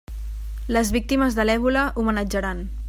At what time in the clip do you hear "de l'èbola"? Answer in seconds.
1.41-1.87